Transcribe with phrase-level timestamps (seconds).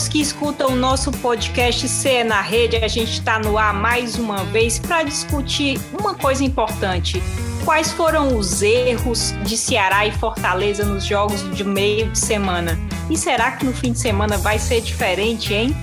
[0.00, 2.76] todos que escutam o nosso podcast CE na Rede.
[2.76, 7.22] A gente está no ar mais uma vez para discutir uma coisa importante.
[7.64, 12.78] Quais foram os erros de Ceará e Fortaleza nos jogos de meio de semana?
[13.10, 15.76] E será que no fim de semana vai ser diferente, hein?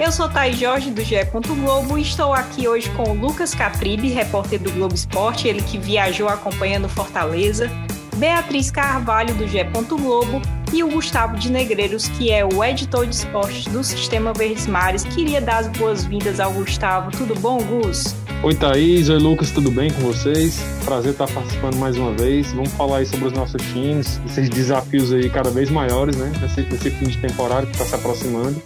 [0.00, 1.16] Eu sou Thaís Jorge, do GE.
[1.24, 5.76] Globo, e estou aqui hoje com o Lucas Catribe, repórter do Globo Esporte, ele que
[5.76, 7.70] viajou acompanhando Fortaleza,
[8.16, 9.64] Beatriz Carvalho, do GE.
[9.64, 10.40] Globo,
[10.72, 15.04] e o Gustavo de Negreiros, que é o editor de esportes do Sistema Verdes Mares.
[15.04, 17.10] Queria dar as boas-vindas ao Gustavo.
[17.10, 18.14] Tudo bom, Gus?
[18.42, 19.08] Oi, Thaís.
[19.08, 19.50] Oi, Lucas.
[19.50, 20.60] Tudo bem com vocês?
[20.84, 22.52] Prazer estar participando mais uma vez.
[22.52, 26.32] Vamos falar aí sobre os nossos times, esses desafios aí cada vez maiores, né?
[26.40, 28.62] Nesse, nesse fim de temporada que está se aproximando.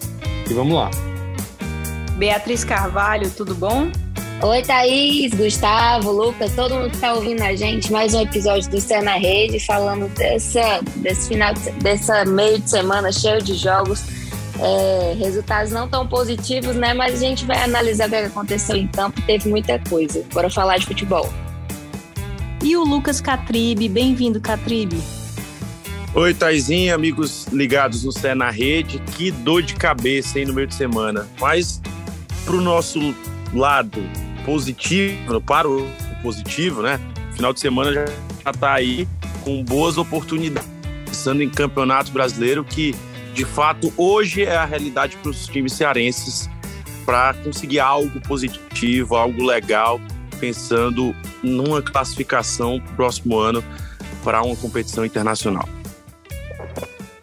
[0.50, 0.90] E vamos lá.
[2.16, 3.90] Beatriz Carvalho, tudo bom?
[4.42, 7.92] Oi, Thaís, Gustavo, Lucas, todo mundo que está ouvindo a gente.
[7.92, 13.12] Mais um episódio do Cé na Rede, falando dessa, desse final, dessa meio de semana
[13.12, 14.02] cheio de jogos.
[14.58, 16.92] É, resultados não tão positivos, né?
[16.92, 19.22] Mas a gente vai analisar o que aconteceu em campo.
[19.22, 20.24] Teve muita coisa.
[20.32, 21.32] Bora falar de futebol.
[22.64, 25.00] E o Lucas Catribe, bem-vindo, Catribe.
[26.16, 28.98] Oi, Taizinha, amigos ligados no Cé na Rede.
[29.16, 31.28] Que dor de cabeça, hein, no meio de semana.
[31.38, 31.80] Mas
[32.44, 33.14] para o nosso
[33.54, 34.02] lado
[34.44, 35.88] positivo, para o
[36.22, 37.00] positivo, né?
[37.34, 38.04] Final de semana já
[38.50, 39.08] está aí
[39.42, 40.68] com boas oportunidades,
[41.06, 42.94] pensando em campeonato brasileiro, que
[43.34, 46.48] de fato hoje é a realidade para os times cearenses
[47.04, 50.00] para conseguir algo positivo, algo legal,
[50.38, 53.64] pensando numa classificação próximo ano
[54.22, 55.68] para uma competição internacional.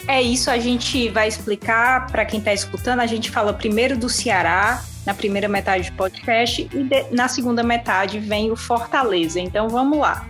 [0.08, 3.00] É isso, a gente vai explicar para quem está escutando.
[3.00, 7.64] A gente fala primeiro do Ceará, na primeira metade do podcast, e de, na segunda
[7.64, 9.40] metade vem o Fortaleza.
[9.40, 10.28] Então vamos lá.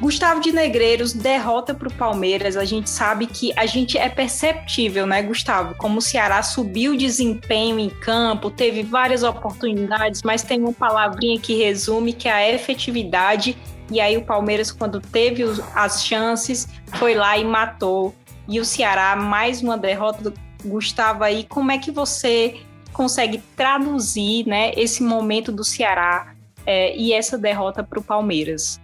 [0.00, 2.56] Gustavo de Negreiros derrota para o Palmeiras.
[2.56, 5.74] A gente sabe que a gente é perceptível, né, Gustavo?
[5.74, 11.40] Como o Ceará subiu o desempenho em campo, teve várias oportunidades, mas tem uma palavrinha
[11.40, 13.56] que resume que é a efetividade.
[13.90, 15.42] E aí o Palmeiras, quando teve
[15.74, 18.14] as chances, foi lá e matou.
[18.48, 20.32] E o Ceará, mais uma derrota.
[20.64, 22.60] Gustavo, aí, como é que você
[22.92, 26.34] consegue traduzir né, esse momento do Ceará
[26.66, 28.80] é, e essa derrota para o Palmeiras.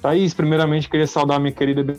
[0.00, 1.98] Thaís, primeiramente queria saudar minha querida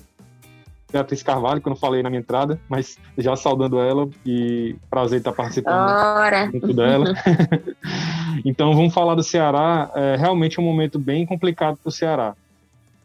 [0.92, 5.20] Beatriz Carvalho, que eu não falei na minha entrada, mas já saudando ela e prazer
[5.20, 6.50] estar participando Ora.
[6.52, 7.14] junto dela.
[8.44, 9.90] então vamos falar do Ceará.
[9.96, 12.36] É realmente um momento bem complicado para o Ceará.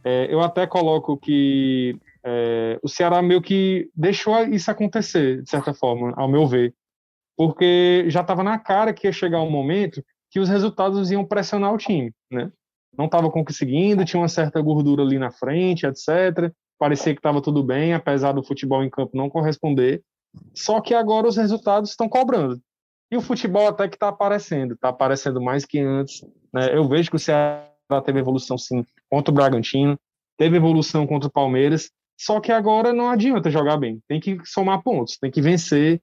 [0.02, 5.72] É, eu até coloco que é, o Ceará meio que deixou isso acontecer, de certa
[5.72, 6.74] forma, ao meu ver
[7.36, 11.72] porque já estava na cara que ia chegar um momento que os resultados iam pressionar
[11.72, 12.50] o time, né?
[12.96, 16.50] Não estava conseguindo, tinha uma certa gordura ali na frente, etc.
[16.78, 20.02] Parecia que estava tudo bem, apesar do futebol em campo não corresponder.
[20.54, 22.60] Só que agora os resultados estão cobrando.
[23.10, 26.22] E o futebol até que está aparecendo, está aparecendo mais que antes.
[26.52, 26.76] Né?
[26.76, 27.70] Eu vejo que o Ceará
[28.04, 29.96] teve evolução sim contra o Bragantino,
[30.36, 34.82] teve evolução contra o Palmeiras, só que agora não adianta jogar bem, tem que somar
[34.82, 36.00] pontos, tem que vencer,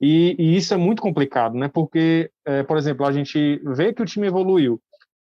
[0.00, 1.68] e, e, isso é muito complicado, né?
[1.68, 4.80] Porque, é, por exemplo, a gente vê que o time evoluiu,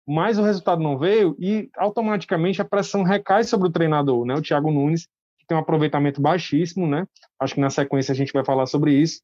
[0.07, 4.35] mas o resultado não veio e automaticamente a pressão recai sobre o treinador, né?
[4.35, 5.07] O Thiago Nunes,
[5.39, 7.07] que tem um aproveitamento baixíssimo, né?
[7.39, 9.21] Acho que na sequência a gente vai falar sobre isso.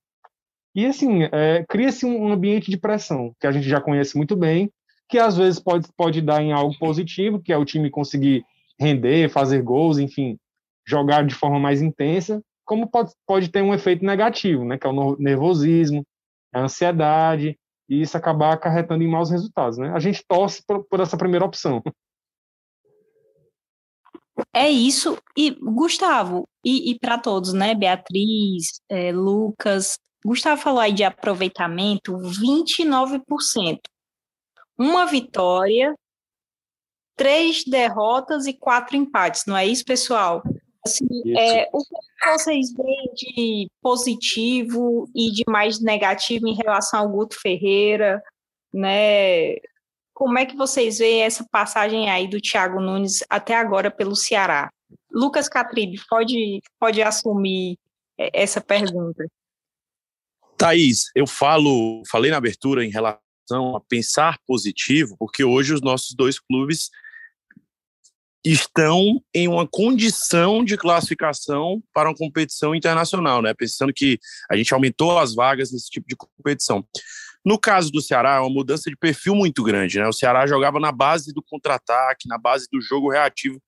[0.74, 4.70] E assim, é, cria-se um ambiente de pressão, que a gente já conhece muito bem,
[5.08, 8.44] que às vezes pode, pode dar em algo positivo, que é o time conseguir
[8.78, 10.38] render, fazer gols, enfim,
[10.86, 12.40] jogar de forma mais intensa,
[12.70, 16.06] como pode, pode ter um efeito negativo, né, que é o nervosismo,
[16.54, 17.58] a ansiedade,
[17.88, 19.76] e isso acabar acarretando em maus resultados.
[19.76, 19.90] Né?
[19.90, 21.82] A gente torce por, por essa primeira opção.
[24.54, 25.18] É isso.
[25.36, 27.74] E, Gustavo, e, e para todos, né?
[27.74, 29.98] Beatriz, é, Lucas.
[30.24, 33.80] Gustavo falou aí de aproveitamento, 29%.
[34.78, 35.92] Uma vitória,
[37.16, 40.40] três derrotas e quatro empates, não é isso, pessoal?
[40.84, 41.06] Assim,
[41.36, 47.38] é, o que vocês veem de positivo e de mais negativo em relação ao Guto
[47.38, 48.22] Ferreira,
[48.72, 49.56] né?
[50.14, 54.70] Como é que vocês veem essa passagem aí do Thiago Nunes até agora pelo Ceará?
[55.10, 57.76] Lucas Catribe, pode, pode assumir
[58.18, 59.24] essa pergunta.
[60.56, 63.20] Thaís, eu falo, falei na abertura em relação
[63.74, 66.90] a pensar positivo, porque hoje os nossos dois clubes
[68.44, 73.52] estão em uma condição de classificação para uma competição internacional, né?
[73.54, 74.18] Pensando que
[74.50, 76.84] a gente aumentou as vagas nesse tipo de competição.
[77.44, 80.06] No caso do Ceará, é uma mudança de perfil muito grande, né?
[80.06, 83.60] O Ceará jogava na base do contra-ataque, na base do jogo reativo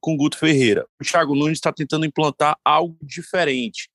[0.00, 0.86] com Guto Ferreira.
[1.00, 3.88] O Thiago Nunes está tentando implantar algo diferente.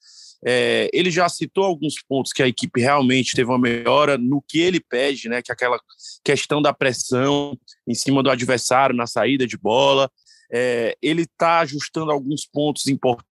[0.48, 4.60] É, ele já citou alguns pontos que a equipe realmente teve uma melhora no que
[4.60, 5.42] ele pede, né?
[5.42, 5.80] Que é aquela
[6.24, 10.10] questão da pressão em cima do adversário na saída de bola.
[10.58, 13.28] É, ele está ajustando alguns pontos importantes.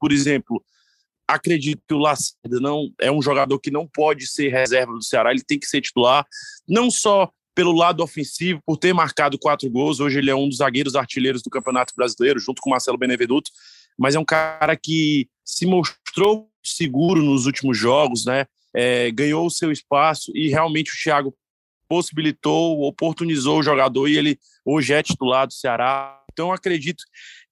[0.00, 0.64] Por exemplo,
[1.28, 5.30] acredito que o Lacerda não é um jogador que não pode ser reserva do Ceará,
[5.30, 6.26] ele tem que ser titular,
[6.66, 10.00] não só pelo lado ofensivo, por ter marcado quatro gols.
[10.00, 13.50] Hoje ele é um dos zagueiros artilheiros do Campeonato Brasileiro, junto com Marcelo Benevenuto,
[13.98, 18.46] mas é um cara que se mostrou seguro nos últimos jogos, né?
[18.74, 21.36] É, ganhou o seu espaço e realmente o Thiago
[21.88, 26.17] possibilitou, oportunizou o jogador e ele hoje é titular do Ceará.
[26.38, 27.02] Então acredito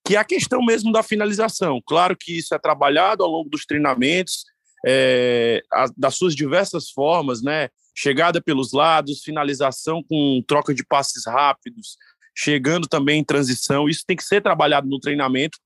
[0.07, 1.83] que é a questão mesmo da finalização.
[1.85, 4.45] Claro que isso é trabalhado ao longo dos treinamentos,
[4.87, 7.69] é, a, das suas diversas formas, né?
[7.97, 11.97] Chegada pelos lados, finalização com troca de passes rápidos,
[12.33, 13.89] chegando também em transição.
[13.89, 15.59] Isso tem que ser trabalhado no treinamento,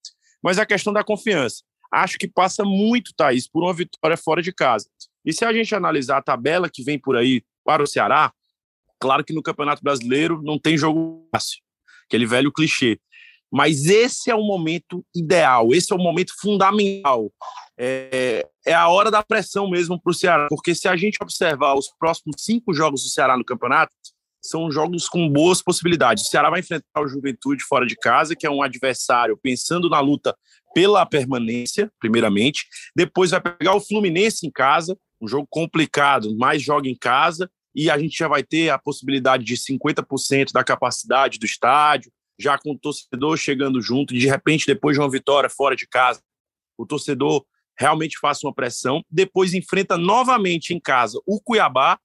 [0.42, 1.62] mas a questão da confiança.
[1.92, 4.88] Acho que passa muito, Thaís, por uma vitória fora de casa.
[5.26, 8.32] E se a gente analisar a tabela que vem por aí para o Ceará,
[8.98, 11.58] claro que no Campeonato Brasileiro não tem jogo fácil,
[12.06, 12.98] aquele velho clichê.
[13.52, 17.30] Mas esse é o momento ideal, esse é o momento fundamental.
[17.78, 21.74] É, é a hora da pressão mesmo para o Ceará, porque se a gente observar
[21.74, 23.92] os próximos cinco jogos do Ceará no campeonato,
[24.42, 26.24] são jogos com boas possibilidades.
[26.24, 30.00] O Ceará vai enfrentar o Juventude fora de casa, que é um adversário pensando na
[30.00, 30.34] luta
[30.74, 32.66] pela permanência, primeiramente.
[32.96, 37.50] Depois vai pegar o Fluminense em casa, um jogo complicado, mas joga em casa.
[37.74, 42.10] E a gente já vai ter a possibilidade de 50% da capacidade do estádio,
[42.40, 46.22] já com o torcedor chegando junto, de repente, depois de uma vitória fora de casa,
[46.78, 47.44] o torcedor
[47.78, 49.02] realmente faça uma pressão.
[49.10, 51.98] Depois enfrenta novamente em casa o Cuiabá,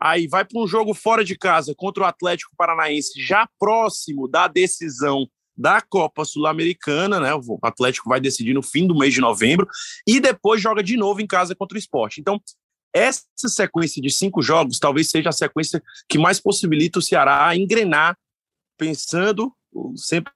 [0.00, 4.48] aí vai para um jogo fora de casa contra o Atlético Paranaense, já próximo da
[4.48, 5.26] decisão
[5.56, 7.34] da Copa Sul-Americana, né?
[7.34, 9.68] O Atlético vai decidir no fim do mês de novembro
[10.06, 12.20] e depois joga de novo em casa contra o Esporte.
[12.20, 12.40] Então,
[12.94, 18.16] essa sequência de cinco jogos talvez seja a sequência que mais possibilita o Ceará engrenar,
[18.78, 19.52] pensando
[19.96, 20.32] sempre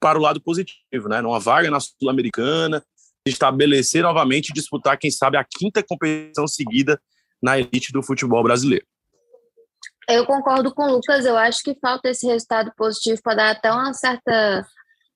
[0.00, 1.20] para o lado positivo, né?
[1.20, 2.84] Numa vaga na Sul-Americana,
[3.26, 7.00] estabelecer novamente e disputar, quem sabe, a quinta competição seguida
[7.42, 8.86] na elite do futebol brasileiro.
[10.08, 13.72] Eu concordo com o Lucas, eu acho que falta esse resultado positivo para dar até
[13.72, 14.66] uma certa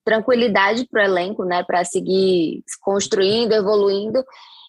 [0.03, 4.23] tranquilidade para o elenco, né, para seguir construindo, evoluindo.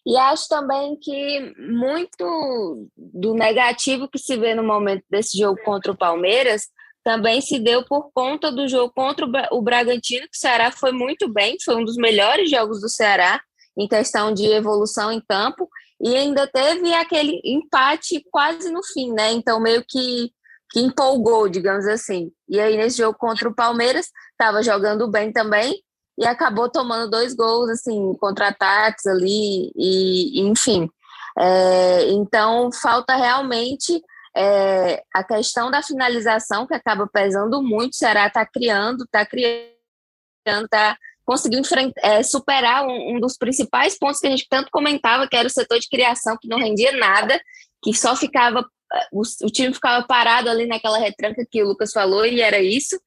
[0.06, 5.92] E acho também que muito do negativo que se vê no momento desse jogo contra
[5.92, 6.68] o Palmeiras
[7.04, 11.32] também se deu por conta do jogo contra o Bragantino, que o Ceará foi muito
[11.32, 13.40] bem, foi um dos melhores jogos do Ceará
[13.76, 15.68] em questão de evolução em campo,
[16.00, 19.32] e ainda teve aquele empate quase no fim, né?
[19.32, 20.32] Então, meio que,
[20.70, 22.30] que empolgou, digamos assim.
[22.48, 25.82] E aí, nesse jogo contra o Palmeiras, estava jogando bem também
[26.18, 30.88] e acabou tomando dois gols, assim, contra-ataques ali, e, enfim.
[31.38, 34.02] É, então, falta realmente
[34.36, 37.92] é, a questão da finalização, que acaba pesando muito.
[37.92, 40.96] O Ceará está criando, está criando, está
[41.30, 41.62] conseguiu
[41.98, 45.50] é, superar um, um, dos principais pontos que a gente tanto comentava, que era o
[45.50, 47.40] setor de criação, que não rendia nada,
[47.84, 48.66] que só ficava,
[49.12, 53.00] o, o time ficava parado ali naquela retranca que o Lucas falou, e era isso.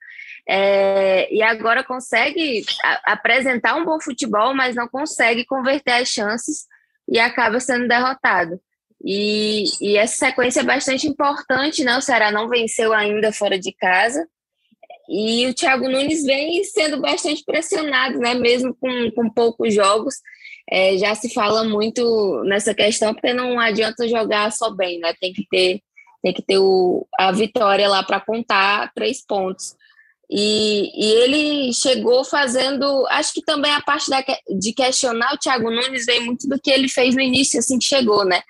[0.47, 2.65] É, e agora consegue
[3.05, 6.65] apresentar um bom futebol, mas não consegue converter as chances
[7.09, 8.57] e acaba sendo derrotado.
[9.03, 11.98] E, e essa sequência é bastante importante, né?
[11.98, 14.25] O Ceará não venceu ainda fora de casa,
[15.10, 18.33] e o Thiago Nunes vem sendo bastante pressionado, né?
[18.33, 20.15] Mesmo com, com poucos jogos.
[20.69, 25.13] É, já se fala muito nessa questão, porque não adianta jogar só bem, né?
[25.19, 25.81] Tem que ter,
[26.22, 29.75] tem que ter o, a vitória lá para contar três pontos.
[30.31, 34.24] E, e, ele chegou fazendo, acho que também a parte da,
[34.57, 37.86] de questionar o Thiago Nunes vem muito do que ele fez no início, assim que
[37.86, 38.41] chegou, né?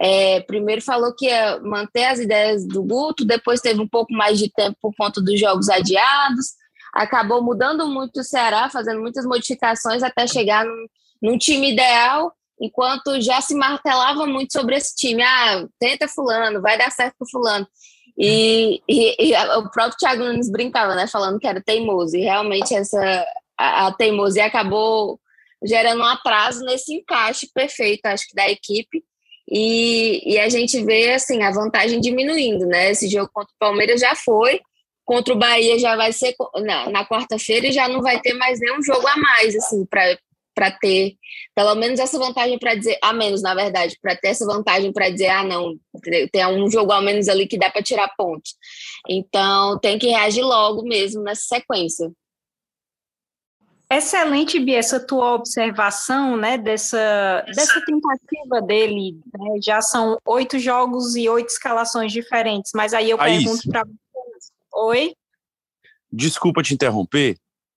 [0.00, 4.38] É, primeiro falou que ia manter as ideias do Guto, depois teve um pouco mais
[4.38, 6.54] de tempo por conta dos jogos adiados,
[6.92, 10.86] acabou mudando muito o Ceará, fazendo muitas modificações até chegar num,
[11.22, 15.22] num time ideal, enquanto já se martelava muito sobre esse time.
[15.22, 17.66] Ah, tenta fulano, vai dar certo com fulano.
[18.18, 22.74] E, e, e, o próprio Thiago Nunes brincava, né, falando que era teimoso, e realmente
[22.74, 23.26] essa
[23.58, 25.20] a, a teimosia acabou
[25.62, 29.02] gerando um atraso nesse encaixe perfeito, acho que da equipe,
[29.48, 32.90] e, e a gente vê assim a vantagem diminuindo, né?
[32.90, 34.60] Esse jogo contra o Palmeiras já foi,
[35.04, 36.34] contra o Bahia já vai ser
[36.64, 40.70] na, na quarta-feira e já não vai ter mais nenhum jogo a mais, assim, para
[40.80, 41.14] ter
[41.54, 45.08] pelo menos essa vantagem para dizer, a menos, na verdade, para ter essa vantagem para
[45.08, 45.76] dizer, ah, não,
[46.32, 48.54] tem um jogo a menos ali que dá para tirar pontos.
[49.08, 52.10] Então, tem que reagir logo mesmo nessa sequência.
[53.88, 59.20] Excelente, Bia, essa tua observação, né, dessa, dessa tentativa dele.
[59.32, 59.60] Né?
[59.62, 63.44] Já são oito jogos e oito escalações diferentes, mas aí eu Thaís.
[63.44, 64.52] pergunto para vocês.
[64.74, 65.14] Oi?
[66.12, 67.36] Desculpa te interromper,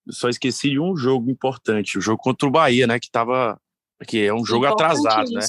[0.09, 3.59] só esqueci de um jogo importante, o jogo contra o Bahia, né, que tava
[4.07, 5.45] que é um jogo atrasado, né?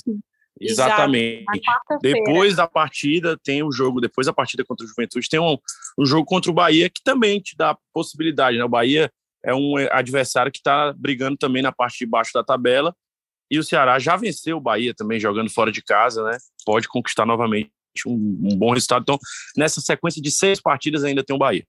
[0.60, 1.44] Exatamente.
[2.02, 5.56] Depois da partida tem o jogo, depois da partida contra o Juventude tem um,
[5.98, 8.64] um jogo contra o Bahia que também te dá possibilidade, né?
[8.64, 9.10] O Bahia
[9.44, 12.94] é um adversário que está brigando também na parte de baixo da tabela
[13.50, 16.38] e o Ceará já venceu o Bahia também jogando fora de casa, né?
[16.64, 17.70] Pode conquistar novamente
[18.06, 19.02] um, um bom resultado.
[19.02, 19.18] Então,
[19.56, 21.64] nessa sequência de seis partidas ainda tem o Bahia.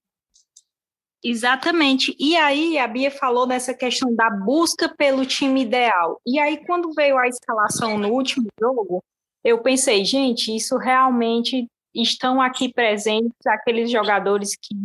[1.24, 2.16] Exatamente.
[2.20, 6.20] E aí a Bia falou nessa questão da busca pelo time ideal.
[6.26, 9.04] E aí quando veio a escalação no último jogo,
[9.44, 14.76] eu pensei, gente, isso realmente estão aqui presentes aqueles jogadores que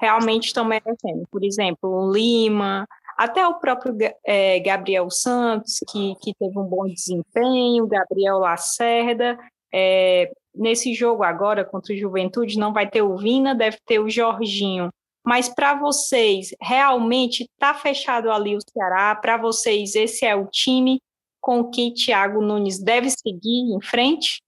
[0.00, 1.24] realmente estão merecendo.
[1.30, 2.86] Por exemplo, o Lima,
[3.16, 3.96] até o próprio
[4.26, 9.38] eh, Gabriel Santos, que, que teve um bom desempenho, Gabriel Lacerda.
[9.72, 14.08] Eh, nesse jogo agora contra o Juventude não vai ter o Vina, deve ter o
[14.08, 14.90] Jorginho.
[15.24, 19.14] Mas para vocês, realmente está fechado ali o Ceará?
[19.14, 21.00] Para vocês, esse é o time
[21.40, 24.42] com que Thiago Nunes deve seguir em frente?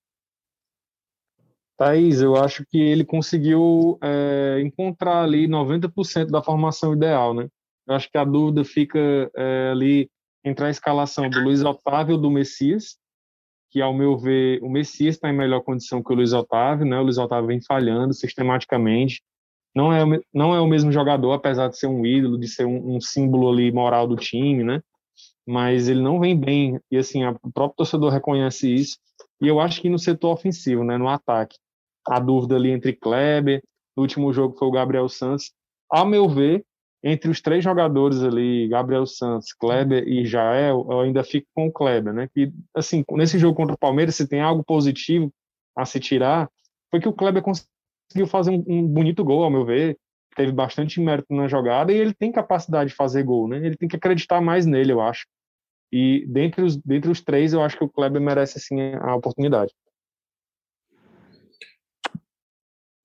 [1.77, 7.49] Thaís, eu acho que ele conseguiu é, encontrar ali 90% da formação ideal, né?
[7.87, 8.99] Eu acho que a dúvida fica
[9.37, 10.11] é, ali
[10.45, 12.97] entre a escalação do Luiz Otávio do Messias,
[13.71, 16.99] que, ao meu ver, o Messias está em melhor condição que o Luiz Otávio, né?
[16.99, 19.23] O Luiz Otávio vem falhando sistematicamente.
[19.75, 20.03] Não é,
[20.33, 23.53] não é o mesmo jogador, apesar de ser um ídolo, de ser um, um símbolo
[23.53, 24.81] ali moral do time, né?
[25.47, 28.97] Mas ele não vem bem, e assim, a, o próprio torcedor reconhece isso.
[29.41, 30.97] E eu acho que no setor ofensivo, né?
[30.97, 31.57] No ataque,
[32.09, 33.63] a dúvida ali entre Kleber,
[33.97, 35.53] no último jogo foi o Gabriel Santos.
[35.91, 36.65] Ao meu ver,
[37.03, 41.73] entre os três jogadores ali, Gabriel Santos, Kleber e Jael, eu ainda fico com o
[41.73, 42.29] Kleber, né?
[42.35, 45.33] Que, assim, nesse jogo contra o Palmeiras, se tem algo positivo
[45.77, 46.51] a se tirar,
[46.91, 49.97] foi que o Kleber conseguiu fazer um bonito gol, ao meu ver,
[50.37, 53.59] teve bastante mérito na jogada e ele tem capacidade de fazer gol, né?
[53.59, 55.27] Ele tem que acreditar mais nele, eu acho.
[55.93, 59.73] E dentre os, dentre os três, eu acho que o Kleber merece, assim, a oportunidade.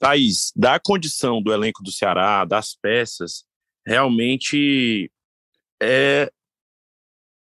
[0.01, 3.46] Thaís, da condição do elenco do Ceará, das peças,
[3.86, 5.12] realmente
[5.81, 6.31] é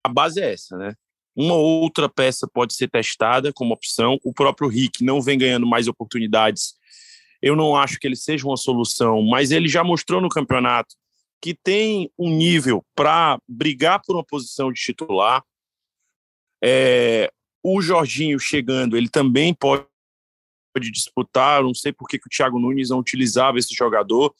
[0.05, 0.93] a base é essa, né?
[1.35, 4.17] Uma outra peça pode ser testada como opção.
[4.23, 6.75] O próprio Rick não vem ganhando mais oportunidades.
[7.41, 10.95] Eu não acho que ele seja uma solução, mas ele já mostrou no campeonato
[11.41, 15.43] que tem um nível para brigar por uma posição de titular.
[16.63, 17.29] É,
[17.61, 19.85] o Jorginho chegando, ele também pode
[20.79, 21.63] de disputar.
[21.63, 24.33] Não sei por que, que o Thiago Nunes não utilizava esse jogador.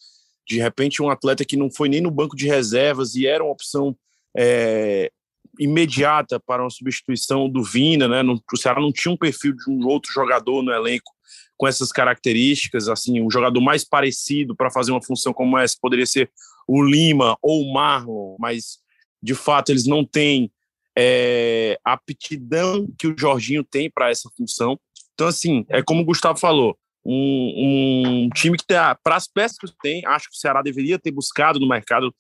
[0.48, 3.52] De repente, um atleta que não foi nem no banco de reservas e era uma
[3.52, 3.96] opção
[4.38, 5.12] é,
[5.60, 8.22] imediata para uma substituição do Vina, né?
[8.22, 11.12] Não, o Ceará não tinha um perfil de um outro jogador no elenco
[11.58, 16.06] com essas características, assim, um jogador mais parecido para fazer uma função como essa poderia
[16.06, 16.30] ser
[16.68, 18.80] o Lima ou o Marlon, mas
[19.22, 20.52] de fato eles não têm
[20.98, 24.80] é, a aptidão que o Jorginho tem para essa função.
[25.16, 29.58] Então, assim, é como o Gustavo falou, um, um time que tá, para as peças
[29.58, 32.14] que tem, acho que o Ceará deveria ter buscado no mercado.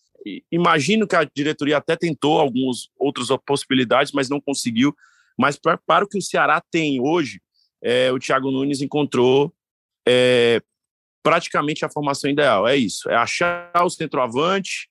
[0.51, 4.95] Imagino que a diretoria até tentou algumas outras possibilidades, mas não conseguiu.
[5.37, 7.41] Mas pra, para o que o Ceará tem hoje,
[7.83, 9.53] é, o Thiago Nunes encontrou
[10.07, 10.61] é,
[11.21, 12.67] praticamente a formação ideal.
[12.67, 14.87] É isso, é achar o centroavante,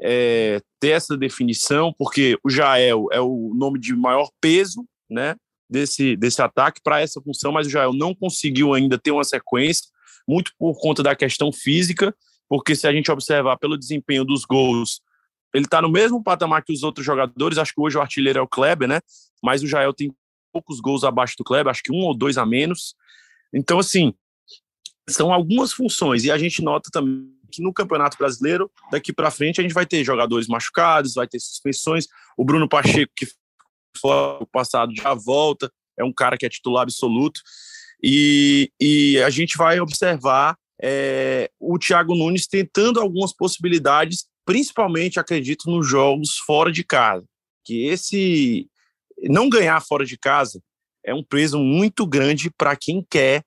[0.00, 5.36] é, ter essa definição, porque o Jael é o nome de maior peso, né?
[5.68, 9.90] Desse, desse ataque para essa função, mas o Jael não conseguiu ainda ter uma sequência,
[10.26, 12.14] muito por conta da questão física,
[12.48, 15.00] porque se a gente observar pelo desempenho dos gols,
[15.54, 18.42] ele está no mesmo patamar que os outros jogadores, acho que hoje o artilheiro é
[18.42, 19.00] o Kleber, né?
[19.42, 20.12] Mas o Jael tem
[20.52, 22.94] poucos gols abaixo do Kleber, acho que um ou dois a menos.
[23.52, 24.12] Então, assim,
[25.08, 29.60] são algumas funções, e a gente nota também que no Campeonato Brasileiro, daqui para frente,
[29.60, 32.08] a gente vai ter jogadores machucados, vai ter suspensões.
[32.36, 33.28] O Bruno Pacheco, que
[33.98, 37.40] fora o passado já volta, é um cara que é titular absoluto.
[38.02, 45.70] E, e a gente vai observar é, o Thiago Nunes tentando algumas possibilidades, principalmente, acredito,
[45.70, 47.24] nos jogos fora de casa.
[47.64, 48.68] Que esse
[49.22, 50.60] não ganhar fora de casa
[51.04, 53.42] é um peso muito grande para quem quer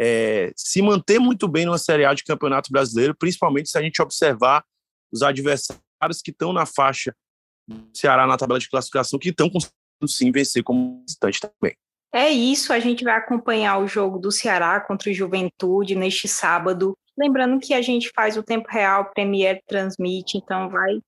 [0.00, 4.00] é, se manter muito bem numa Série A de Campeonato Brasileiro, principalmente se a gente
[4.00, 4.64] observar
[5.12, 7.12] os adversários que estão na faixa
[7.66, 9.50] do Ceará na tabela de classificação, que estão
[10.06, 11.76] sim vencer como visitante também.
[12.12, 16.96] É isso, a gente vai acompanhar o jogo do Ceará contra o Juventude neste sábado.
[17.16, 21.00] Lembrando que a gente faz o tempo real, Premier transmite, então vai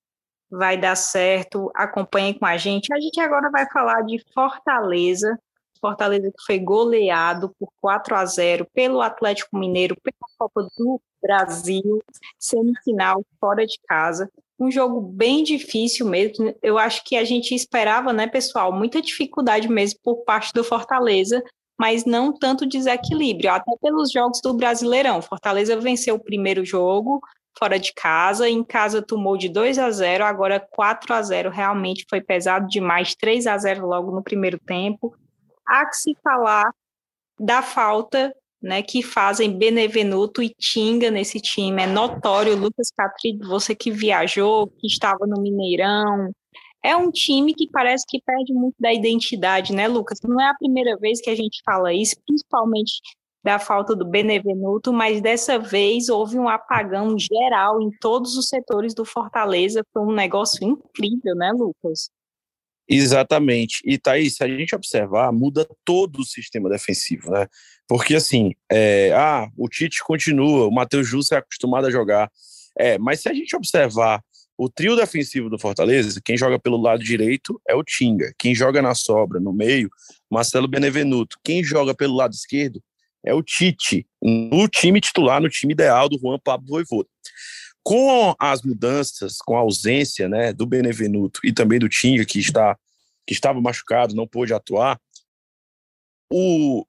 [0.51, 1.71] vai dar certo.
[1.75, 2.93] Acompanhem com a gente.
[2.93, 5.39] A gente agora vai falar de Fortaleza.
[5.81, 12.03] Fortaleza que foi goleado por 4 a 0 pelo Atlético Mineiro pela Copa do Brasil,
[12.39, 14.31] semifinal fora de casa.
[14.61, 16.55] Um jogo bem difícil mesmo.
[16.63, 21.43] Eu acho que a gente esperava, né, pessoal, muita dificuldade mesmo por parte do Fortaleza,
[21.79, 25.23] mas não tanto desequilíbrio, até pelos jogos do Brasileirão.
[25.23, 27.23] Fortaleza venceu o primeiro jogo,
[27.59, 32.05] fora de casa, em casa tomou de 2 a 0, agora 4 a 0 realmente
[32.09, 35.17] foi pesado demais, 3 a 0 logo no primeiro tempo.
[35.67, 36.71] Há que se falar
[37.39, 41.83] da falta né, que fazem Benevenuto e Tinga nesse time.
[41.83, 46.31] É notório, Lucas Catrilho, você que viajou, que estava no Mineirão.
[46.83, 50.19] É um time que parece que perde muito da identidade, né, Lucas?
[50.25, 53.01] Não é a primeira vez que a gente fala isso, principalmente
[53.43, 58.95] da falta do Benevenuto, mas dessa vez houve um apagão geral em todos os setores
[58.95, 59.83] do Fortaleza.
[59.93, 62.11] Foi um negócio incrível, né, Lucas?
[62.93, 63.81] Exatamente.
[63.85, 67.47] E Thaís, se a gente observar, muda todo o sistema defensivo, né?
[67.87, 72.29] Porque assim, é, ah, o Tite continua, o Matheus Jussa é acostumado a jogar.
[72.77, 74.21] É, mas se a gente observar
[74.59, 78.35] o trio defensivo do Fortaleza, quem joga pelo lado direito é o Tinga.
[78.37, 79.89] Quem joga na sobra, no meio,
[80.29, 81.39] Marcelo Benevenuto.
[81.45, 82.83] Quem joga pelo lado esquerdo
[83.25, 87.09] é o Tite, no time titular, no time ideal do Juan Pablo Voivoda.
[87.83, 92.77] Com as mudanças, com a ausência né, do Benevenuto e também do Tinga, que, está,
[93.27, 95.01] que estava machucado, não pôde atuar,
[96.33, 96.87] o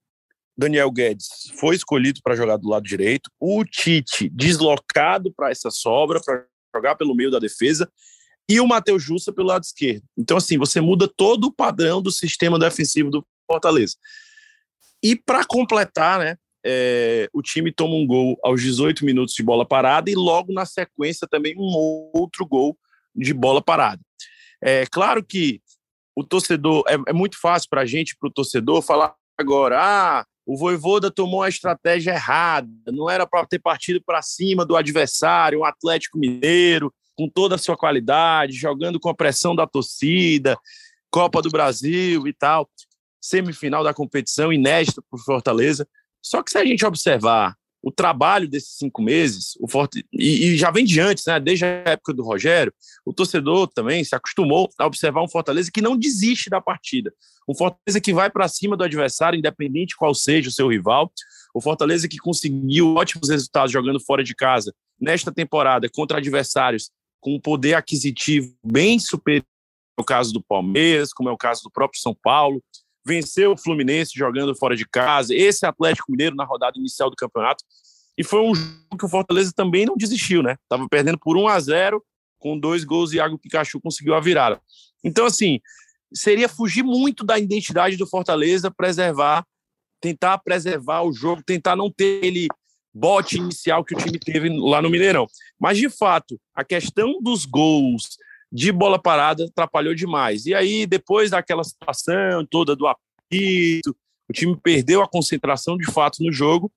[0.56, 1.28] Daniel Guedes
[1.60, 6.46] foi escolhido para jogar do lado direito, o Tite deslocado para essa sobra, para
[6.76, 7.92] jogar pelo meio da defesa,
[8.48, 10.04] e o Matheus Justa pelo lado esquerdo.
[10.18, 13.96] Então, assim, você muda todo o padrão do sistema defensivo do Fortaleza.
[15.02, 19.66] E para completar, né, é, o time toma um gol aos 18 minutos de bola
[19.66, 21.72] parada e logo na sequência também um
[22.14, 22.78] outro gol
[23.16, 24.02] de bola parada.
[24.62, 25.62] É claro que
[26.16, 30.26] o torcedor, é, é muito fácil para a gente, para o torcedor, falar agora, ah,
[30.46, 35.60] o Voivoda tomou a estratégia errada, não era para ter partido para cima do adversário,
[35.60, 40.58] um Atlético Mineiro, com toda a sua qualidade, jogando com a pressão da torcida,
[41.10, 42.70] Copa do Brasil e tal
[43.22, 45.88] semifinal da competição, inédita para o Fortaleza.
[46.22, 50.58] Só que se a gente observar o trabalho desses cinco meses, o Forte, e, e,
[50.58, 52.72] já vem de antes, né, desde a época do Rogério,
[53.04, 57.12] o torcedor também se acostumou a observar um Fortaleza que não desiste da partida.
[57.50, 61.12] Um Fortaleza que vai para cima do adversário, independente qual seja o seu rival.
[61.56, 67.36] O Fortaleza que conseguiu ótimos resultados jogando fora de casa nesta temporada contra adversários com
[67.36, 69.46] um poder aquisitivo bem superior
[69.98, 72.64] ao caso do Palmeiras, como é o caso do próprio São Paulo,
[73.06, 77.64] venceu o Fluminense jogando fora de casa, esse Atlético Mineiro na rodada inicial do campeonato.
[78.18, 80.58] E foi um jogo que o Fortaleza também não desistiu, né?
[80.70, 82.04] Tava perdendo por 1 a 0
[82.38, 84.60] com dois gols e Iago Pikachu conseguiu a virada.
[85.04, 85.60] Então, assim,
[86.14, 89.46] seria fugir muito da identidade do Fortaleza, preservar,
[90.00, 92.48] tentar preservar o jogo, tentar não ter aquele
[92.94, 95.28] bote inicial que o time teve lá no Mineirão.
[95.60, 98.18] Mas, de fato, a questão dos gols,
[98.52, 100.46] de bola parada atrapalhou demais.
[100.46, 103.96] E aí, depois daquela situação toda do apito,
[104.30, 106.72] o time perdeu a concentração de fato no jogo.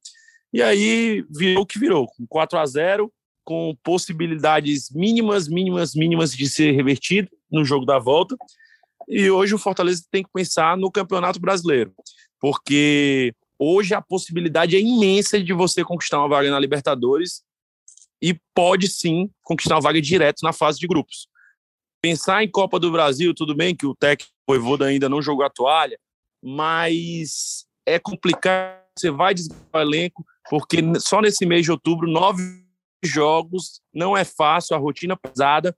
[0.52, 3.12] E aí virou o que virou, com 4 a 0
[3.44, 8.36] com possibilidades mínimas, mínimas, mínimas de ser revertido no jogo da volta.
[9.06, 11.92] E hoje o Fortaleza tem que pensar no Campeonato Brasileiro,
[12.40, 17.42] porque hoje a possibilidade é imensa de você conquistar uma vaga na Libertadores
[18.20, 21.28] e pode sim conquistar uma vaga direto na fase de grupos.
[22.04, 25.48] Pensar em Copa do Brasil, tudo bem que o técnico Voivoda ainda não jogou a
[25.48, 25.98] toalha,
[26.42, 28.78] mas é complicado.
[28.94, 32.42] Você vai desgastar o elenco, porque só nesse mês de outubro, nove
[33.02, 35.74] jogos, não é fácil, a rotina pesada,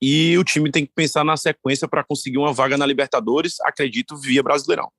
[0.00, 4.16] e o time tem que pensar na sequência para conseguir uma vaga na Libertadores, acredito,
[4.16, 4.90] via Brasileirão.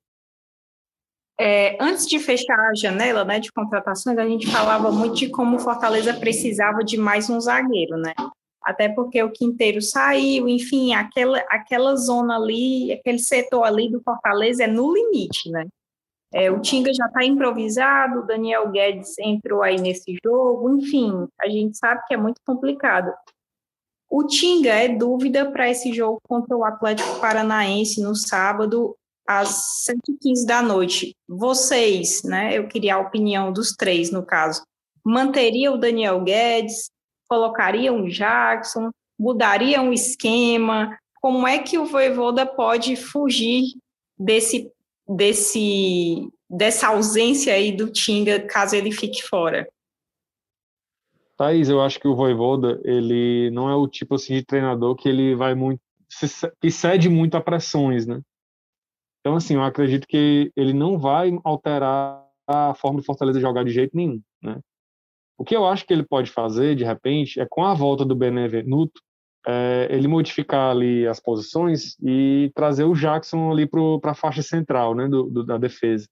[1.40, 5.56] É, antes de fechar a janela né, de contratações, a gente falava muito de como
[5.56, 8.14] o Fortaleza precisava de mais um zagueiro, né?
[8.62, 14.64] Até porque o Quinteiro saiu, enfim, aquela, aquela zona ali, aquele setor ali do Fortaleza
[14.64, 15.66] é no limite, né?
[16.32, 21.48] É, o Tinga já está improvisado, o Daniel Guedes entrou aí nesse jogo, enfim, a
[21.48, 23.10] gente sabe que é muito complicado.
[24.10, 28.94] O Tinga é dúvida para esse jogo contra o Atlético Paranaense no sábado,
[29.26, 31.14] às 7h15 da noite.
[31.28, 32.56] Vocês, né?
[32.56, 34.62] Eu queria a opinião dos três, no caso.
[35.04, 36.90] Manteria o Daniel Guedes?
[37.28, 40.98] Colocaria um Jackson, mudaria um esquema?
[41.20, 43.74] Como é que o Voivoda pode fugir
[44.18, 44.72] desse,
[45.08, 49.68] desse, dessa ausência aí do Tinga caso ele fique fora?
[51.36, 55.08] Thaís, eu acho que o Voivoda, ele não é o tipo assim de treinador que
[55.08, 55.80] ele vai muito
[56.60, 58.20] que cede muito a pressões, né?
[59.20, 63.70] Então, assim, eu acredito que ele não vai alterar a forma do Fortaleza jogar de
[63.70, 64.58] jeito nenhum, né?
[65.38, 68.16] O que eu acho que ele pode fazer, de repente, é com a volta do
[68.16, 69.00] Benevenuto,
[69.46, 74.96] é, ele modificar ali as posições e trazer o Jackson ali para a faixa central,
[74.96, 76.08] né, do, do, da defesa.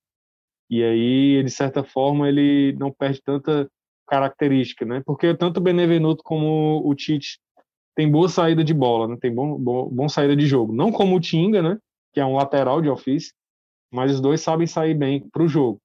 [0.70, 3.68] E aí, de certa forma, ele não perde tanta
[4.06, 5.02] característica, né?
[5.04, 7.38] Porque tanto o Benevenuto como o Tite
[7.94, 9.16] tem boa saída de bola, né?
[9.20, 10.72] Tem bom, bom, bom saída de jogo.
[10.72, 11.78] Não como o Tinga, né?
[12.12, 13.32] Que é um lateral de ofício,
[13.92, 15.80] mas os dois sabem sair bem para o jogo.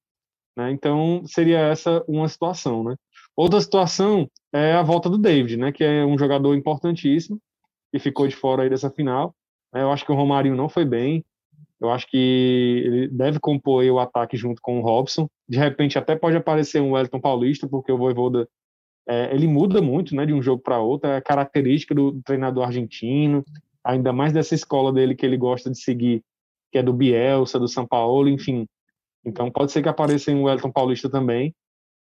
[0.56, 0.70] Né?
[0.70, 2.96] Então, seria essa uma situação, né?
[3.36, 5.72] Outra situação é a volta do David, né?
[5.72, 7.40] Que é um jogador importantíssimo
[7.92, 9.34] e ficou de fora aí dessa final.
[9.74, 11.24] Eu acho que o Romarinho não foi bem.
[11.80, 15.28] Eu acho que ele deve compor o ataque junto com o Robson.
[15.48, 18.46] De repente até pode aparecer um Wellington Paulista, porque o Voivoda
[19.08, 21.10] é, ele muda muito, né, de um jogo para outro.
[21.10, 23.42] É característica do treinador argentino,
[23.82, 26.22] ainda mais dessa escola dele que ele gosta de seguir,
[26.70, 28.66] que é do Bielsa, do São Paulo, enfim.
[29.24, 31.54] Então pode ser que apareça um Wellington Paulista também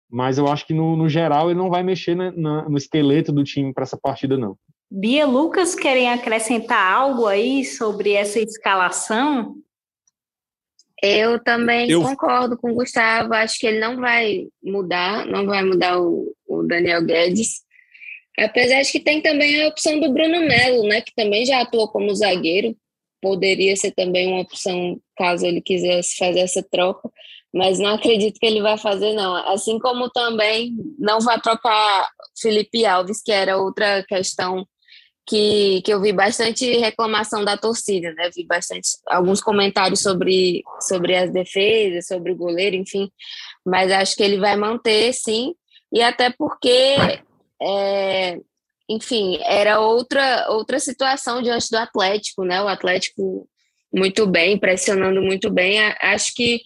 [0.09, 3.31] mas eu acho que no, no geral ele não vai mexer na, na, no esqueleto
[3.31, 4.57] do time para essa partida, não.
[4.91, 9.55] Bia Lucas, querem acrescentar algo aí sobre essa escalação?
[11.01, 12.01] Eu também eu...
[12.01, 16.63] concordo com o Gustavo, acho que ele não vai mudar, não vai mudar o, o
[16.63, 17.61] Daniel Guedes.
[18.37, 21.87] Apesar de que tem também a opção do Bruno Melo, né, que também já atuou
[21.87, 22.75] como zagueiro,
[23.21, 27.09] poderia ser também uma opção caso ele quisesse fazer essa troca
[27.53, 29.35] mas não acredito que ele vai fazer, não.
[29.51, 32.09] Assim como também não vai trocar
[32.39, 34.65] Felipe Alves, que era outra questão
[35.29, 38.29] que, que eu vi bastante reclamação da torcida, né?
[38.35, 43.11] Vi bastante alguns comentários sobre, sobre as defesas, sobre o goleiro, enfim.
[43.65, 45.53] Mas acho que ele vai manter, sim.
[45.91, 46.95] E até porque,
[47.61, 48.39] é,
[48.89, 52.61] enfim, era outra, outra situação diante do Atlético, né?
[52.61, 53.47] O Atlético
[53.93, 55.79] muito bem, pressionando muito bem.
[55.99, 56.61] Acho que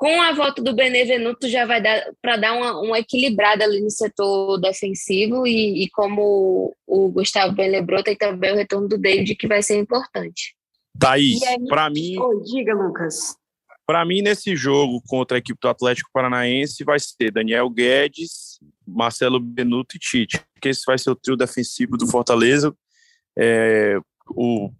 [0.00, 3.90] com a volta do Benevenuto já vai dar para dar uma, uma, equilibrada ali no
[3.90, 9.34] setor defensivo e, e como o Gustavo bem lembrou, tem também o retorno do David
[9.34, 10.56] que vai ser importante.
[10.98, 12.16] Thaís, para mim.
[12.18, 13.36] Oh, diga, Lucas.
[13.86, 19.38] Para mim, nesse jogo contra a equipe do Atlético Paranaense, vai ser Daniel Guedes, Marcelo
[19.38, 22.74] Benuto e Tite, porque esse vai ser o trio defensivo do Fortaleza.
[23.38, 23.98] É,
[24.30, 24.70] o,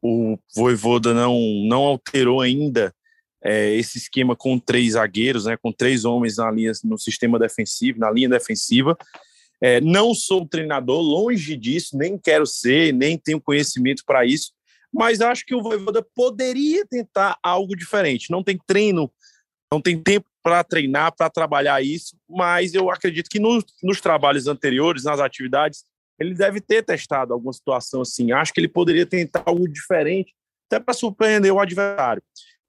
[0.00, 1.36] o Voivoda não,
[1.66, 2.94] não alterou ainda
[3.42, 7.98] é, esse esquema com três zagueiros, né, com três homens na linha, no sistema defensivo,
[7.98, 8.96] na linha defensiva.
[9.60, 14.52] É, não sou treinador, longe disso, nem quero ser, nem tenho conhecimento para isso,
[14.92, 18.30] mas acho que o Voivoda poderia tentar algo diferente.
[18.30, 19.10] Não tem treino,
[19.72, 24.46] não tem tempo para treinar, para trabalhar isso, mas eu acredito que no, nos trabalhos
[24.46, 25.84] anteriores, nas atividades,
[26.18, 28.32] ele deve ter testado alguma situação assim.
[28.32, 30.34] Acho que ele poderia tentar algo diferente,
[30.66, 32.22] até para surpreender o adversário.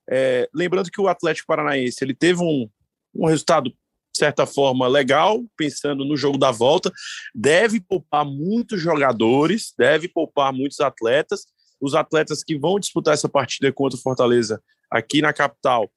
[0.09, 2.69] É, lembrando que o Atlético Paranaense ele teve um,
[3.13, 6.91] um resultado, de certa forma, legal, pensando no jogo da volta.
[7.33, 11.45] Deve poupar muitos jogadores, deve poupar muitos atletas.
[11.79, 15.89] Os atletas que vão disputar essa partida contra o Fortaleza aqui na capital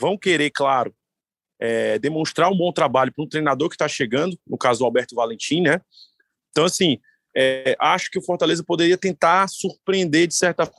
[0.00, 0.94] vão querer, claro,
[1.60, 5.14] é, demonstrar um bom trabalho para um treinador que está chegando, no caso do Alberto
[5.14, 5.80] Valentim, né?
[6.50, 6.98] Então, assim,
[7.36, 10.70] é, acho que o Fortaleza poderia tentar surpreender, de certa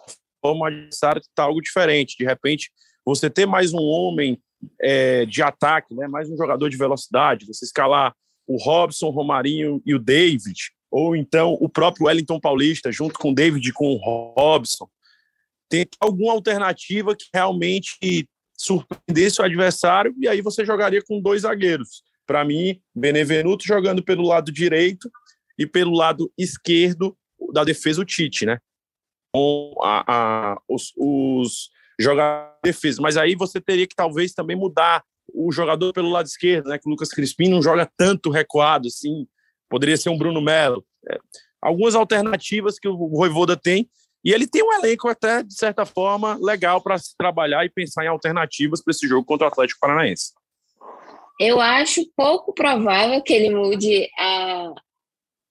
[0.42, 2.16] forma, o adversário está algo diferente.
[2.18, 2.72] De repente,
[3.06, 4.40] você ter mais um homem
[4.82, 8.14] é, de ataque, né, mais um jogador de velocidade, você escalar
[8.46, 13.32] o Robson, o Romarinho e o David, ou então o próprio Wellington Paulista, junto com
[13.32, 14.90] o David e com o Robson,
[15.70, 17.98] tem alguma alternativa que realmente
[18.58, 22.04] surpreendesse o adversário, e aí você jogaria com dois zagueiros.
[22.26, 25.10] Para mim, Benevenuto jogando pelo lado direito
[25.58, 27.16] e pelo lado esquerdo
[27.54, 28.58] da defesa o Tite, né?
[29.34, 33.02] Com a, a, os, os jogar defesa.
[33.02, 36.78] Mas aí você teria que talvez também mudar o jogador pelo lado esquerdo, né?
[36.80, 39.28] Que o Lucas Crispim não joga tanto recuado assim.
[39.70, 40.84] Poderia ser um Bruno Melo.
[41.08, 41.20] É,
[41.62, 43.90] algumas alternativas que o Voivoda tem.
[44.24, 48.04] E ele tem um elenco até, de certa forma, legal para se trabalhar e pensar
[48.04, 50.34] em alternativas para esse jogo contra o Atlético Paranaense.
[51.40, 54.74] Eu acho pouco provável que ele mude a,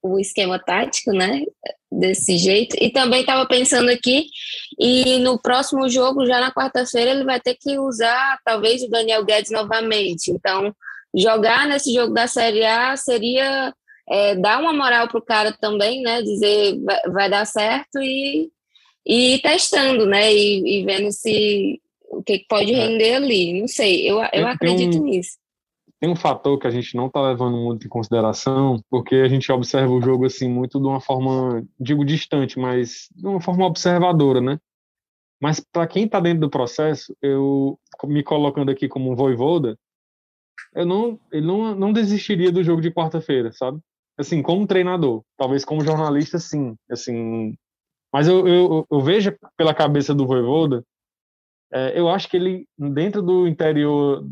[0.03, 1.43] o esquema tático, né?
[1.91, 2.77] Desse jeito.
[2.81, 4.27] E também estava pensando aqui,
[4.79, 9.25] e no próximo jogo, já na quarta-feira, ele vai ter que usar talvez o Daniel
[9.25, 10.31] Guedes novamente.
[10.31, 10.75] Então,
[11.15, 13.75] jogar nesse jogo da Série A seria
[14.09, 16.23] é, dar uma moral para o cara também, né?
[16.23, 18.51] Dizer vai, vai, dar certo e,
[19.07, 20.33] e ir testando, né?
[20.33, 21.81] E, e vendo se
[22.11, 22.87] o que pode é.
[22.87, 23.61] render ali.
[23.61, 25.37] Não sei, eu, eu acredito um, nisso.
[26.01, 29.51] Tem um fator que a gente não está levando muito em consideração, porque a gente
[29.51, 34.41] observa o jogo assim muito de uma forma, digo distante, mas de uma forma observadora,
[34.41, 34.59] né?
[35.41, 39.77] Mas para quem está dentro do processo, eu me colocando aqui como um voivoda,
[40.75, 43.81] eu não, ele não, não desistiria do jogo de quarta-feira, sabe?
[44.17, 47.57] Assim, como treinador, talvez como jornalista, sim, assim.
[48.13, 50.85] Mas eu, eu, eu vejo pela cabeça do voivoda
[51.73, 54.25] é, eu acho que ele, dentro do interior,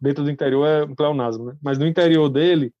[0.00, 1.56] dentro do interior é um pleonasmo, né?
[1.62, 2.72] Mas no interior dele,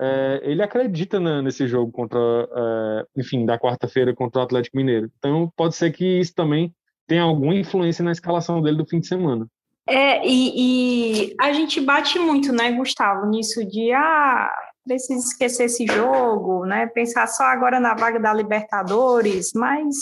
[0.00, 5.10] é, ele acredita na, nesse jogo contra, é, enfim, da quarta-feira contra o Atlético Mineiro.
[5.18, 6.72] Então pode ser que isso também
[7.06, 9.46] tenha alguma influência na escalação dele do fim de semana.
[9.86, 14.50] É, e, e a gente bate muito, né, Gustavo, nisso de ah,
[14.86, 16.86] precisa esquecer esse jogo, né?
[16.86, 19.96] Pensar só agora na vaga da Libertadores, mas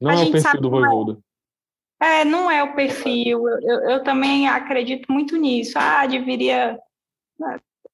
[0.00, 1.18] não é o perfil do Voivoda.
[2.00, 3.48] É, não é o perfil.
[3.48, 5.72] Eu, eu também acredito muito nisso.
[5.76, 6.78] Ah, deveria.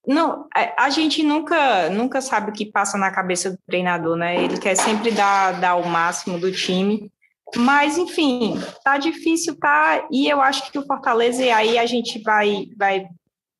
[0.06, 4.42] Não, é, a gente nunca, nunca sabe o que passa na cabeça do treinador, né?
[4.42, 7.10] Ele quer sempre dar, dar o máximo do time.
[7.56, 10.06] Mas, enfim, tá difícil, tá?
[10.10, 13.06] E eu acho que o Fortaleza, e aí a gente vai, vai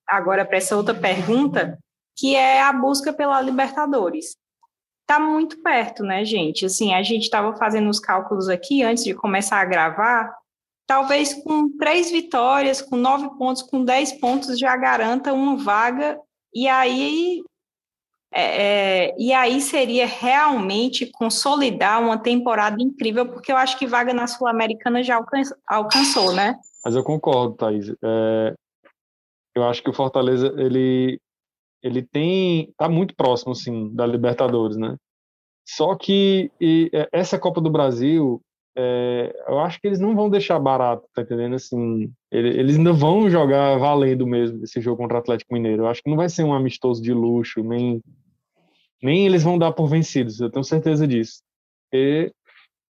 [0.09, 1.79] agora para essa outra pergunta,
[2.17, 4.37] que é a busca pela Libertadores.
[5.11, 6.65] Tá muito perto, né, gente?
[6.65, 10.33] Assim, a gente estava fazendo os cálculos aqui antes de começar a gravar
[10.87, 16.17] talvez com três vitórias, com nove pontos, com dez pontos, já garanta uma vaga,
[16.55, 17.43] e aí,
[18.33, 18.63] é,
[19.09, 24.29] é, e aí seria realmente consolidar uma temporada incrível, porque eu acho que vaga na
[24.29, 25.21] Sul-Americana já
[25.67, 26.57] alcançou, né?
[26.85, 27.89] Mas eu concordo, Thaís.
[28.01, 28.55] É,
[29.57, 31.21] eu acho que o Fortaleza, ele,
[31.83, 34.97] ele tem, tá muito próximo, sim, da Libertadores, né?
[35.67, 38.43] Só que e, é, essa Copa do Brasil,
[38.77, 41.55] é, eu acho que eles não vão deixar barato, tá entendendo?
[41.55, 45.83] Assim, eles ainda vão jogar valendo mesmo esse jogo contra o Atlético Mineiro.
[45.83, 48.03] Eu acho que não vai ser um amistoso de luxo, nem,
[49.03, 51.43] nem eles vão dar por vencidos, eu tenho certeza disso.
[51.93, 52.33] E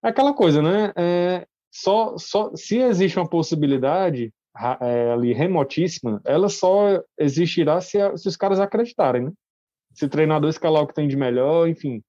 [0.04, 0.92] é aquela coisa, né?
[0.96, 4.32] É, só, só, se existe uma possibilidade
[4.82, 9.32] é, ali remotíssima, ela só existirá se, se os caras acreditarem, né?
[9.94, 12.02] Se o treinador escalar o que tem de melhor, enfim.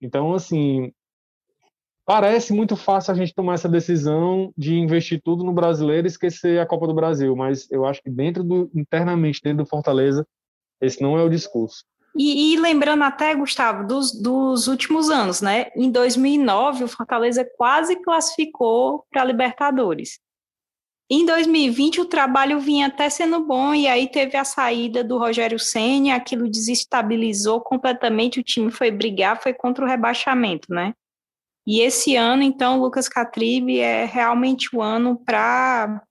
[0.00, 0.92] Então, assim,
[2.04, 6.60] Parece muito fácil a gente tomar essa decisão de investir tudo no brasileiro e esquecer
[6.60, 10.26] a Copa do Brasil, mas eu acho que dentro do internamente dentro do Fortaleza
[10.80, 11.84] esse não é o discurso.
[12.16, 15.70] E, e, lembrando até, Gustavo, dos, dos, últimos anos, né?
[15.74, 20.18] Em 2009, o Fortaleza quase classificou para a Libertadores.
[21.10, 25.58] Em 2020, o trabalho vinha até sendo bom, e aí teve a saída do Rogério
[25.58, 30.94] Senna, aquilo desestabilizou completamente, o time foi brigar, foi contra o rebaixamento, né?
[31.66, 36.02] E esse ano, então, Lucas Catribe é realmente o ano para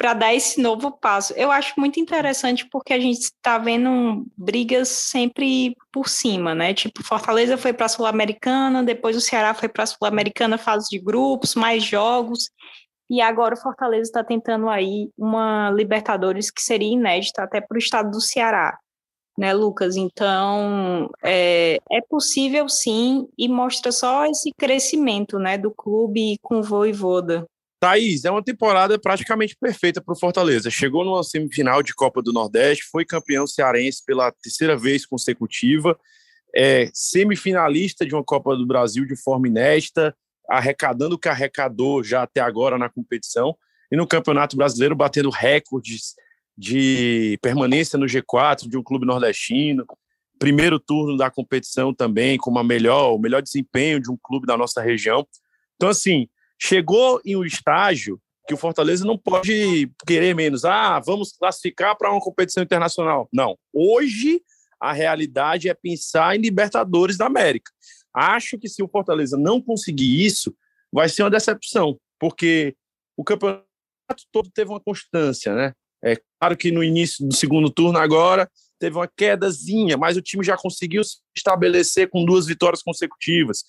[0.00, 1.34] para dar esse novo passo.
[1.34, 6.72] Eu acho muito interessante porque a gente está vendo brigas sempre por cima, né?
[6.72, 10.98] Tipo, Fortaleza foi para a Sul-Americana, depois o Ceará foi para a Sul-Americana, fase de
[10.98, 12.48] grupos, mais jogos,
[13.10, 17.78] e agora o Fortaleza está tentando aí uma Libertadores que seria inédita até para o
[17.78, 18.78] estado do Ceará
[19.40, 19.96] né, Lucas?
[19.96, 26.62] Então, é, é possível sim, e mostra só esse crescimento, né, do clube com o
[26.62, 27.46] Voivoda.
[27.80, 30.70] Thaís, é uma temporada praticamente perfeita para o Fortaleza.
[30.70, 35.98] Chegou numa semifinal de Copa do Nordeste, foi campeão cearense pela terceira vez consecutiva,
[36.54, 40.14] é semifinalista de uma Copa do Brasil de forma inédita,
[40.50, 43.56] arrecadando o que arrecadou já até agora na competição,
[43.90, 46.14] e no Campeonato Brasileiro batendo recordes
[46.56, 49.86] de permanência no G4 de um clube nordestino,
[50.38, 54.56] primeiro turno da competição também, com uma melhor, o melhor desempenho de um clube da
[54.56, 55.26] nossa região.
[55.76, 60.64] Então, assim, chegou em um estágio que o Fortaleza não pode querer menos.
[60.64, 63.28] Ah, vamos classificar para uma competição internacional.
[63.32, 63.56] Não.
[63.72, 64.42] Hoje,
[64.80, 67.70] a realidade é pensar em Libertadores da América.
[68.14, 70.54] Acho que se o Fortaleza não conseguir isso,
[70.92, 72.74] vai ser uma decepção, porque
[73.16, 73.64] o campeonato
[74.32, 75.72] todo teve uma constância, né?
[76.02, 80.42] É claro que no início do segundo turno agora teve uma quedazinha, mas o time
[80.42, 83.62] já conseguiu se estabelecer com duas vitórias consecutivas.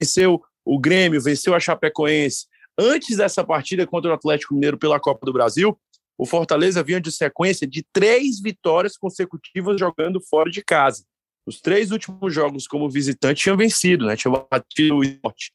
[0.00, 2.46] Venceu o Grêmio, venceu a Chapecoense.
[2.78, 5.78] Antes dessa partida contra o Atlético Mineiro pela Copa do Brasil,
[6.18, 11.04] o Fortaleza vinha de sequência de três vitórias consecutivas jogando fora de casa.
[11.46, 14.16] Os três últimos jogos como visitante tinham vencido, né?
[14.16, 15.52] Tinha batido o Esporte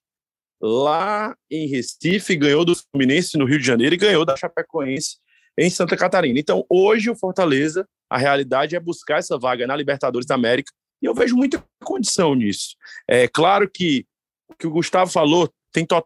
[0.62, 5.18] lá em Recife, ganhou do Fluminense no Rio de Janeiro e ganhou da Chapecoense
[5.58, 6.40] em Santa Catarina.
[6.40, 10.72] Então, hoje o Fortaleza, a realidade é buscar essa vaga na Libertadores da América,
[11.02, 12.76] e eu vejo muita condição nisso.
[13.08, 14.06] É claro que
[14.50, 16.06] o que o Gustavo falou tem total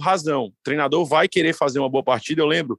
[0.00, 0.46] razão.
[0.46, 2.40] O treinador vai querer fazer uma boa partida.
[2.40, 2.78] Eu lembro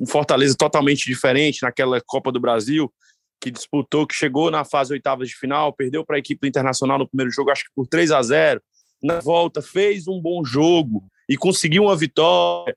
[0.00, 2.92] um Fortaleza totalmente diferente naquela Copa do Brasil,
[3.42, 7.08] que disputou, que chegou na fase oitavas de final, perdeu para a equipe Internacional no
[7.08, 8.62] primeiro jogo, acho que por 3 a 0
[9.02, 12.76] Na volta, fez um bom jogo e conseguiu uma vitória,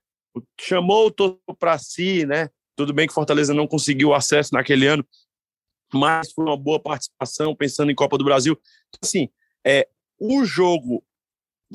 [0.60, 2.50] chamou o torcedor para si, né?
[2.76, 5.06] Tudo bem que Fortaleza não conseguiu acesso naquele ano,
[5.94, 8.60] mas foi uma boa participação, pensando em Copa do Brasil.
[8.90, 9.30] Então, assim,
[9.66, 9.88] é,
[10.20, 11.04] o jogo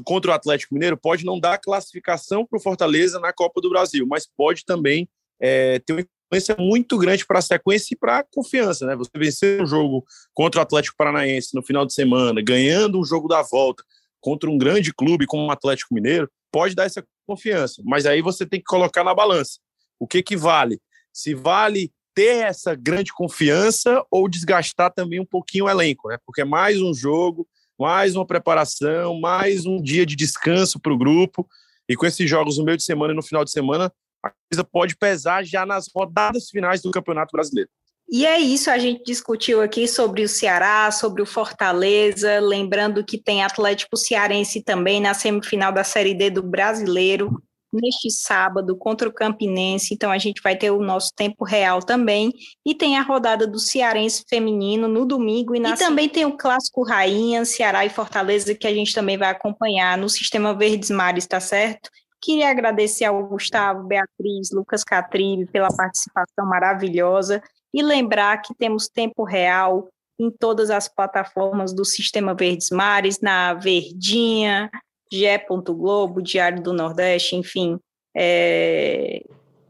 [0.04, 4.04] contra o Atlético Mineiro pode não dar classificação para o Fortaleza na Copa do Brasil,
[4.04, 5.08] mas pode também
[5.40, 8.86] é, ter uma influência muito grande para a sequência e para a confiança.
[8.86, 8.94] Né?
[8.96, 13.26] Você vencer um jogo contra o Atlético Paranaense no final de semana, ganhando um jogo
[13.26, 13.82] da volta
[14.20, 17.82] contra um grande clube como o Atlético Mineiro, pode dar essa confiança.
[17.84, 19.58] Mas aí você tem que colocar na balança.
[19.98, 20.80] O que, que vale?
[21.12, 26.18] Se vale ter essa grande confiança ou desgastar também um pouquinho o elenco, né?
[26.26, 27.46] Porque é mais um jogo,
[27.78, 31.48] mais uma preparação, mais um dia de descanso para o grupo.
[31.88, 34.64] E com esses jogos no meio de semana e no final de semana, a coisa
[34.64, 37.70] pode pesar já nas rodadas finais do Campeonato Brasileiro.
[38.12, 43.16] E é isso, a gente discutiu aqui sobre o Ceará, sobre o Fortaleza, lembrando que
[43.16, 47.40] tem Atlético Cearense também na semifinal da Série D do Brasileiro
[47.72, 52.32] neste sábado contra o Campinense, então a gente vai ter o nosso tempo real também,
[52.66, 55.70] e tem a rodada do Cearense feminino no domingo, e, na...
[55.70, 59.96] e também tem o Clássico Rainha, Ceará e Fortaleza, que a gente também vai acompanhar
[59.96, 61.90] no Sistema Verdes Mares, tá certo?
[62.20, 69.24] Queria agradecer ao Gustavo, Beatriz, Lucas Catribe pela participação maravilhosa, e lembrar que temos tempo
[69.24, 74.70] real em todas as plataformas do Sistema Verdes Mares, na Verdinha,
[75.10, 75.26] GE.
[75.66, 77.78] Globo, Diário do Nordeste, enfim,
[78.14, 79.24] é,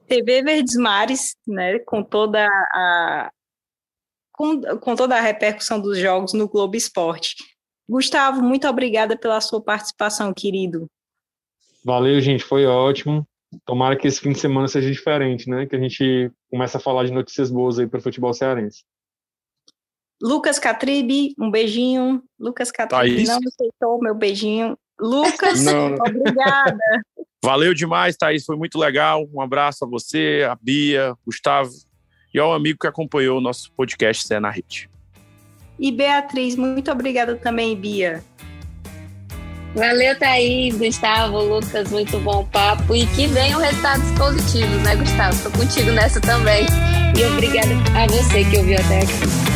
[0.09, 3.31] TV Verdes Mares, né, com toda a
[4.33, 7.37] com, com toda a repercussão dos jogos no Globo Esporte.
[7.89, 10.89] Gustavo, muito obrigada pela sua participação, querido.
[11.85, 13.27] Valeu, gente, foi ótimo.
[13.65, 15.67] Tomara que esse fim de semana seja diferente, né?
[15.67, 18.85] Que a gente comece a falar de notícias boas aí para o futebol cearense.
[20.23, 22.23] Lucas Catribe, um beijinho.
[22.39, 24.77] Lucas Catribe não aceitou meu beijinho.
[25.01, 26.77] Lucas, não, obrigada.
[27.43, 29.27] Valeu demais, Thaís, foi muito legal.
[29.33, 31.71] Um abraço a você, a Bia, Gustavo
[32.35, 34.91] e ao amigo que acompanhou o nosso podcast Cé na Rede.
[35.79, 38.23] E Beatriz, muito obrigada também, Bia.
[39.75, 42.95] Valeu, Thaís, Gustavo, Lucas, muito bom papo.
[42.95, 45.35] E que venham resultados positivos, né, Gustavo?
[45.35, 46.67] Estou contigo nessa também.
[47.17, 49.50] E obrigada a você que ouviu até aqui.